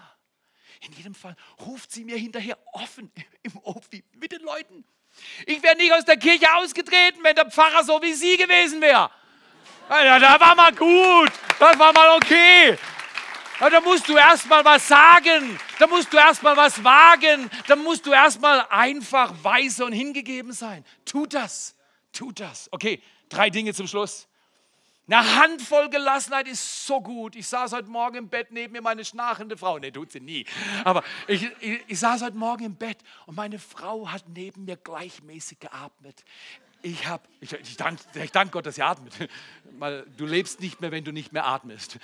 [0.81, 1.35] In jedem Fall
[1.65, 3.11] ruft sie mir hinterher offen
[3.43, 4.85] im Ofi mit den Leuten.
[5.45, 9.09] Ich wäre nicht aus der Kirche ausgetreten, wenn der Pfarrer so wie sie gewesen wäre.
[9.89, 12.77] Ja, da war mal gut, das war mal okay.
[13.59, 17.49] Ja, da musst du erst mal was sagen, da musst du erst mal was wagen,
[17.67, 20.85] da musst du erst mal einfach weise und hingegeben sein.
[21.05, 21.75] Tu das,
[22.11, 22.69] tu das.
[22.71, 24.27] Okay, drei Dinge zum Schluss.
[25.09, 27.37] Eine Handvoll Gelassenheit ist so gut.
[27.37, 29.79] Ich saß heute Morgen im Bett neben mir meine schnarchende Frau.
[29.79, 30.45] Ne, tut sie nie.
[30.83, 34.75] Aber ich, ich, ich saß heute Morgen im Bett und meine Frau hat neben mir
[34.75, 36.25] gleichmäßig geatmet.
[36.81, 39.13] Ich, hab, ich, ich danke ich dank Gott, dass sie atmet.
[39.79, 41.99] Weil du lebst nicht mehr, wenn du nicht mehr atmest.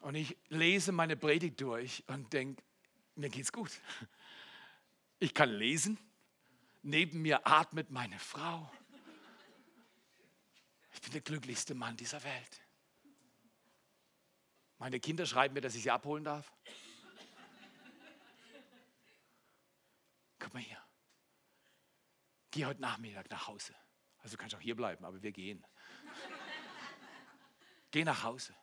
[0.00, 2.62] Und ich lese meine Predigt durch und denke,
[3.16, 3.70] mir geht's gut.
[5.18, 5.98] Ich kann lesen.
[6.82, 8.70] Neben mir atmet meine Frau.
[10.92, 12.60] Ich bin der glücklichste Mann dieser Welt.
[14.78, 16.52] Meine Kinder schreiben mir, dass ich sie abholen darf.
[20.38, 20.82] Komm mal hier.
[22.50, 23.74] Geh heute Nachmittag nach Hause.
[24.18, 25.64] Also du kannst auch hier bleiben, aber wir gehen.
[27.90, 28.54] Geh nach Hause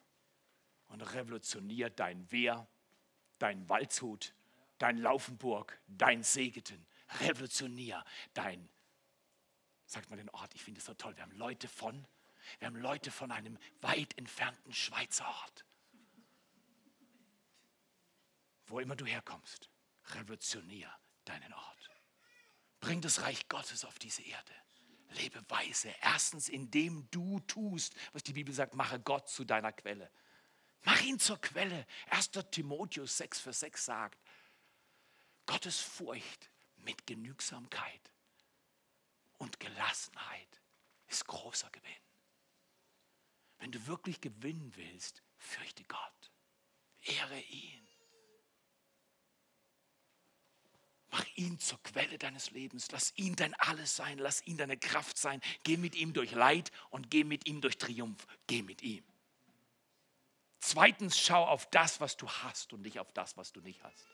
[0.88, 2.68] und revolutionier dein Wehr,
[3.40, 4.34] dein Waldshut,
[4.78, 6.86] dein Laufenburg, dein Segeten.
[7.22, 8.70] Revolutionier dein,
[9.86, 11.16] sagt mal den Ort, ich finde es so toll.
[11.16, 12.08] Wir haben Leute von
[12.60, 15.66] wir haben Leute von einem weit entfernten Schweizer Ort.
[18.68, 19.70] Wo immer du herkommst,
[20.08, 20.92] revolutionier
[21.26, 21.90] deinen Ort.
[22.80, 24.54] Bring das Reich Gottes auf diese Erde.
[25.12, 25.94] Lebe weise.
[26.02, 30.12] Erstens, indem du tust, was die Bibel sagt, mache Gott zu deiner Quelle.
[30.84, 31.88] Mach ihn zur Quelle.
[32.10, 32.32] 1.
[32.52, 34.20] Timotheus 6, Vers 6 sagt,
[35.46, 38.12] Gottes Furcht mit Genügsamkeit
[39.38, 40.62] und Gelassenheit
[41.08, 42.07] ist großer Gewinn.
[43.60, 46.32] Wenn du wirklich gewinnen willst, fürchte Gott.
[47.02, 47.88] Ehre ihn.
[51.38, 52.92] ihn zur Quelle deines Lebens.
[52.92, 54.18] Lass ihn dein Alles sein.
[54.18, 55.42] Lass ihn deine Kraft sein.
[55.64, 58.26] Geh mit ihm durch Leid und geh mit ihm durch Triumph.
[58.48, 59.04] Geh mit ihm.
[60.60, 64.06] Zweitens, schau auf das, was du hast und nicht auf das, was du nicht hast.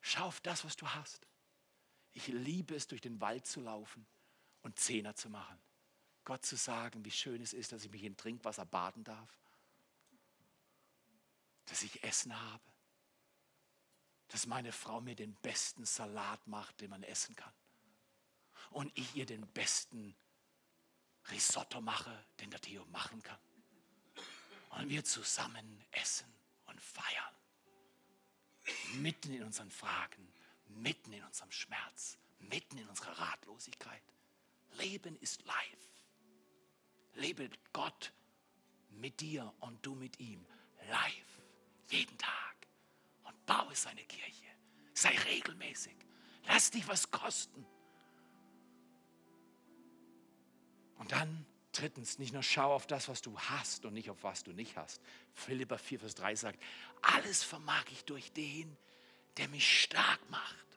[0.00, 1.26] Schau auf das, was du hast.
[2.12, 4.06] Ich liebe es, durch den Wald zu laufen
[4.62, 5.58] und Zehner zu machen.
[6.24, 9.30] Gott zu sagen, wie schön es ist, dass ich mich in Trinkwasser baden darf.
[11.66, 12.62] Dass ich Essen habe.
[14.28, 17.52] Dass meine Frau mir den besten Salat macht, den man essen kann.
[18.70, 20.16] Und ich ihr den besten
[21.30, 23.38] Risotto mache, den der Theo machen kann.
[24.70, 26.32] Und wir zusammen essen
[26.66, 27.34] und feiern.
[28.94, 30.32] Mitten in unseren Fragen,
[30.66, 34.02] mitten in unserem Schmerz, mitten in unserer Ratlosigkeit.
[34.72, 35.92] Leben ist live.
[37.14, 38.12] Lebe Gott
[38.90, 40.44] mit dir und du mit ihm
[40.88, 41.42] live,
[41.88, 42.32] jeden Tag.
[43.24, 44.46] Und baue seine Kirche.
[44.94, 45.96] Sei regelmäßig.
[46.46, 47.64] Lass dich was kosten.
[50.98, 54.42] Und dann drittens, nicht nur schau auf das, was du hast und nicht auf was
[54.42, 55.00] du nicht hast.
[55.34, 56.62] Philippa 4, Vers 3 sagt,
[57.00, 58.76] alles vermag ich durch den,
[59.36, 60.71] der mich stark macht.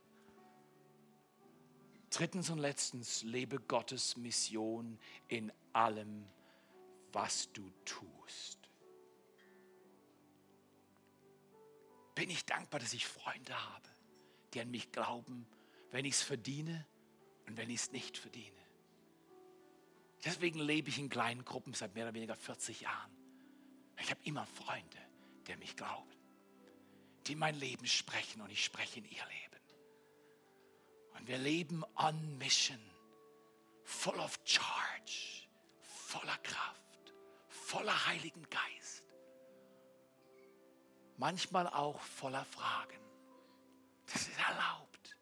[2.16, 4.98] Drittens und letztens, lebe Gottes Mission
[5.28, 6.26] in allem,
[7.12, 8.58] was du tust.
[12.16, 13.90] Bin ich dankbar, dass ich Freunde habe,
[14.54, 15.46] die an mich glauben,
[15.92, 16.86] wenn ich es verdiene
[17.48, 18.64] und wenn ich es nicht verdiene.
[20.24, 23.12] Deswegen lebe ich in kleinen Gruppen seit mehr oder weniger 40 Jahren.
[24.00, 24.98] Ich habe immer Freunde,
[25.48, 26.16] die mich glauben,
[27.28, 29.45] die mein Leben sprechen und ich spreche in ihr Leben.
[31.18, 32.80] Und wir leben on mission,
[33.84, 35.48] full of charge,
[35.82, 37.14] voller Kraft,
[37.50, 39.04] voller Heiligen Geist.
[41.18, 43.00] Manchmal auch voller Fragen.
[44.06, 45.18] Das ist erlaubt.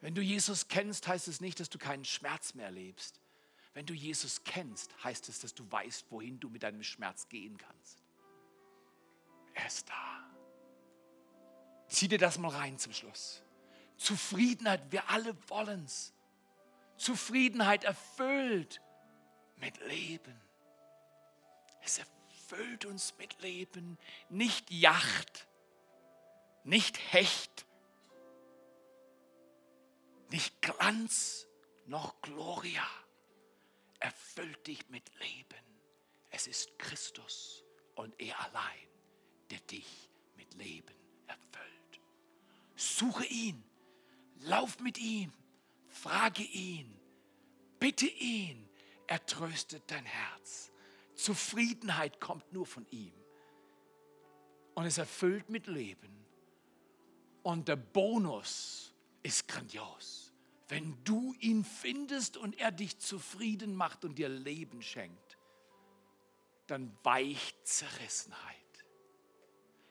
[0.00, 3.20] Wenn du Jesus kennst, heißt es nicht, dass du keinen Schmerz mehr erlebst.
[3.74, 7.56] Wenn du Jesus kennst, heißt es, dass du weißt, wohin du mit deinem Schmerz gehen
[7.56, 8.02] kannst.
[9.54, 10.30] Er ist da.
[11.88, 13.42] Zieh dir das mal rein zum Schluss.
[14.02, 16.12] Zufriedenheit, wir alle wollen es.
[16.96, 18.80] Zufriedenheit erfüllt
[19.56, 20.40] mit Leben.
[21.82, 25.46] Es erfüllt uns mit Leben, nicht Yacht,
[26.64, 27.66] nicht Hecht,
[30.30, 31.46] nicht Glanz,
[31.86, 32.86] noch Gloria.
[34.00, 35.64] Erfüllt dich mit Leben.
[36.30, 37.62] Es ist Christus
[37.94, 38.88] und er allein,
[39.50, 40.94] der dich mit Leben
[41.28, 42.00] erfüllt.
[42.74, 43.62] Suche ihn
[44.42, 45.32] Lauf mit ihm,
[45.88, 46.92] frage ihn,
[47.78, 48.68] bitte ihn,
[49.06, 50.70] er tröstet dein Herz.
[51.14, 53.12] Zufriedenheit kommt nur von ihm.
[54.74, 56.24] Und es erfüllt mit Leben.
[57.42, 60.32] Und der Bonus ist grandios.
[60.68, 65.38] Wenn du ihn findest und er dich zufrieden macht und dir Leben schenkt,
[66.66, 68.56] dann weicht Zerrissenheit.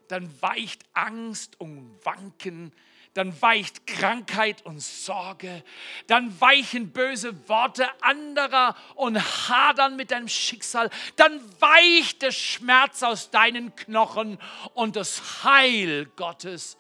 [0.07, 2.73] Dann weicht Angst und Wanken
[3.13, 5.63] dann weicht Krankheit und Sorge,
[6.07, 9.17] dann weichen böse Worte anderer und
[9.49, 14.37] hadern mit deinem Schicksal, dann weicht der Schmerz aus deinen Knochen
[14.73, 16.77] und das Heil Gottes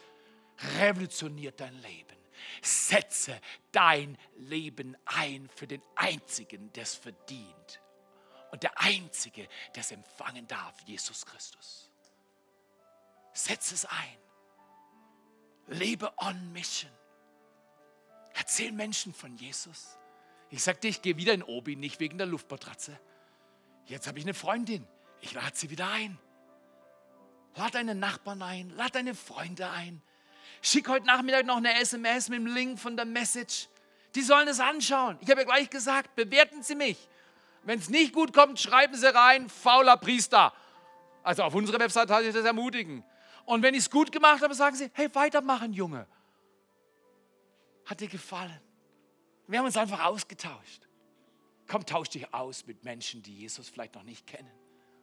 [0.79, 2.07] revolutioniert dein Leben.
[2.61, 3.39] Setze
[3.71, 7.81] dein Leben ein für den Einzigen, der es verdient
[8.51, 11.89] und der Einzige, der es empfangen darf, Jesus Christus.
[13.33, 14.17] Setze es ein.
[15.67, 16.91] Lebe on Mission.
[18.33, 19.97] Erzähl Menschen von Jesus.
[20.49, 22.99] Ich sagte, ich gehe wieder in Obi, nicht wegen der Luftmatratze.
[23.85, 24.87] Jetzt habe ich eine Freundin.
[25.21, 26.17] Ich lade sie wieder ein.
[27.55, 30.01] Lad deine Nachbarn ein, lad deine Freunde ein.
[30.61, 33.67] Schick heute Nachmittag noch eine SMS mit dem Link von der Message.
[34.15, 35.17] Die sollen es anschauen.
[35.21, 36.97] Ich habe ja gleich gesagt, bewerten Sie mich.
[37.63, 40.53] Wenn es nicht gut kommt, schreiben Sie rein, fauler Priester.
[41.23, 43.03] Also auf unserer Website hatte ich das ermutigen.
[43.45, 46.07] Und wenn ich es gut gemacht habe, sagen sie, hey, weitermachen, Junge.
[47.85, 48.61] Hat dir gefallen?
[49.47, 50.87] Wir haben uns einfach ausgetauscht.
[51.67, 54.51] Komm, tausch dich aus mit Menschen, die Jesus vielleicht noch nicht kennen.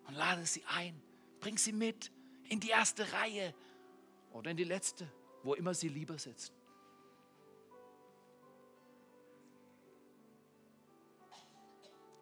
[0.06, 1.00] Und lade sie ein.
[1.40, 2.10] Bring sie mit
[2.48, 3.54] in die erste Reihe
[4.32, 5.10] oder in die letzte,
[5.42, 6.54] wo immer sie lieber sitzen.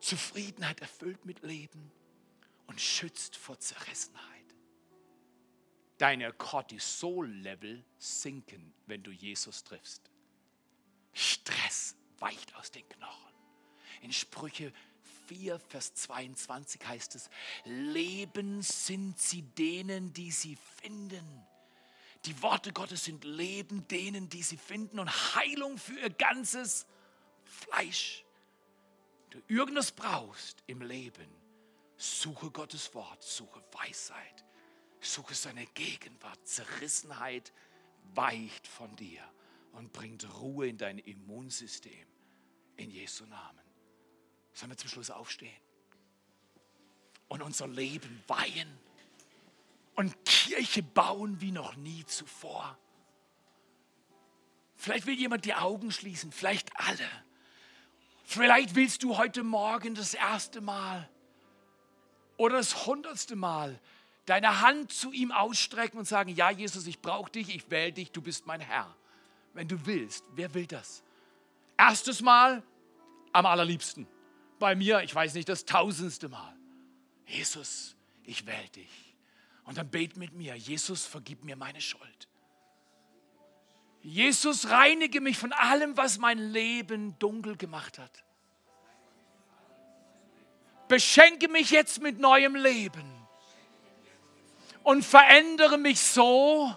[0.01, 1.91] Zufriedenheit erfüllt mit Leben
[2.69, 4.36] und schützt vor Zerrissenheit
[5.99, 10.11] deine Cortisol-Level sinken, wenn du Jesus triffst.
[11.13, 13.35] Stress weicht aus den Knochen.
[14.03, 14.73] In Sprüche
[15.27, 17.31] 4, Vers 22 heißt es,
[17.65, 21.47] Leben sind sie denen, die sie finden.
[22.25, 26.87] Die Worte Gottes sind Leben denen, die sie finden und Heilung für ihr ganzes
[27.45, 28.25] Fleisch.
[29.31, 31.29] Du irgendwas brauchst im Leben,
[31.97, 34.45] suche Gottes Wort, suche Weisheit,
[35.01, 36.47] suche seine Gegenwart.
[36.47, 37.53] Zerrissenheit
[38.15, 39.23] weicht von dir
[39.73, 42.07] und bringt Ruhe in dein Immunsystem.
[42.77, 43.61] In Jesu Namen.
[44.53, 45.57] Sollen wir zum Schluss aufstehen
[47.29, 48.79] und unser Leben weihen
[49.95, 52.79] und Kirche bauen wie noch nie zuvor?
[54.77, 57.09] Vielleicht will jemand die Augen schließen, vielleicht alle.
[58.25, 61.09] Vielleicht willst du heute Morgen das erste Mal
[62.37, 63.81] oder das hundertste Mal
[64.27, 68.11] deine Hand zu ihm ausstrecken und sagen, ja Jesus, ich brauche dich, ich wähle dich,
[68.13, 68.95] du bist mein Herr.
[69.55, 71.03] Wenn du willst, wer will das?
[71.79, 72.63] Erstes Mal
[73.33, 74.07] am allerliebsten.
[74.59, 76.55] Bei mir, ich weiß nicht, das tausendste Mal.
[77.27, 79.15] Jesus, ich wähle dich.
[79.65, 82.29] Und dann bet mit mir, Jesus, vergib mir meine Schuld.
[84.03, 88.25] Jesus, reinige mich von allem, was mein Leben dunkel gemacht hat.
[90.89, 93.16] Beschenke mich jetzt mit neuem Leben
[94.87, 96.73] und verändere mich so,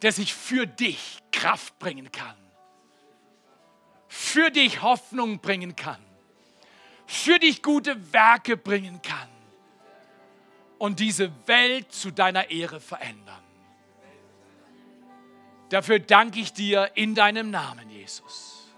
[0.00, 2.34] dass ich für dich Kraft bringen kann,
[4.08, 6.04] für dich Hoffnung bringen kann,
[7.06, 9.28] für dich gute Werke bringen kann
[10.78, 13.44] und diese Welt zu deiner Ehre verändern.
[15.68, 18.72] Dafür danke ich dir in deinem Namen, Jesus.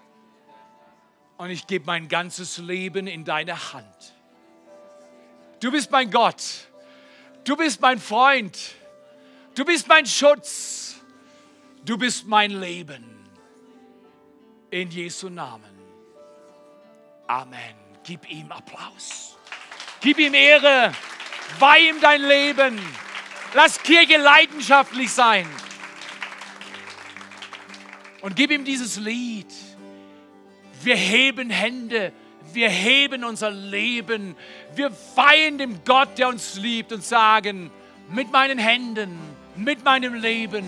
[1.38, 4.14] Und ich gebe mein ganzes Leben in deine Hand.
[5.60, 6.69] Du bist mein Gott.
[7.44, 8.56] Du bist mein Freund.
[9.54, 10.96] Du bist mein Schutz.
[11.84, 13.04] Du bist mein Leben.
[14.70, 15.78] In Jesu Namen.
[17.26, 17.74] Amen.
[18.04, 19.36] Gib ihm Applaus.
[20.00, 20.92] Gib ihm Ehre.
[21.58, 22.80] Weih ihm dein Leben.
[23.54, 25.48] Lass Kirche leidenschaftlich sein
[28.22, 29.52] und gib ihm dieses Lied.
[30.82, 32.12] Wir heben Hände,
[32.52, 34.36] wir heben unser Leben,
[34.74, 37.70] wir weihen dem Gott, der uns liebt und sagen,
[38.08, 39.18] mit meinen Händen,
[39.56, 40.64] mit meinem Leben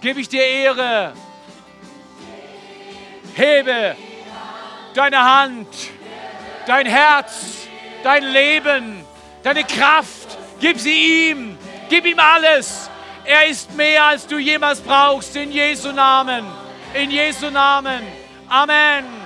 [0.00, 1.12] gebe ich dir Ehre.
[3.34, 3.96] Hebe
[4.94, 5.68] deine Hand,
[6.66, 7.68] dein Herz,
[8.02, 9.04] dein Leben,
[9.42, 11.56] deine Kraft, gib sie ihm,
[11.88, 12.90] gib ihm alles.
[13.24, 16.44] Er ist mehr, als du jemals brauchst, in Jesu Namen.
[16.94, 18.02] In Jesu Namen.
[18.48, 19.17] Amen.